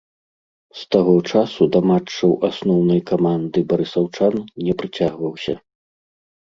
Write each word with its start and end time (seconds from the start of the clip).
З 0.79 0.87
таго 0.95 1.13
часу 1.33 1.67
да 1.75 1.79
матчаў 1.91 2.31
асноўнай 2.49 3.01
каманды 3.13 3.59
барысаўчан 3.75 4.35
не 4.67 4.73
прыцягваўся. 4.83 5.53